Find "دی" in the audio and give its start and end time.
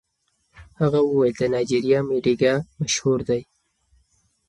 3.29-3.41